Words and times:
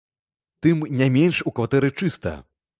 Тым 0.65 0.81
не 1.03 1.07
менш, 1.19 1.43
у 1.53 1.55
кватэры 1.61 1.95
чыста. 2.01 2.37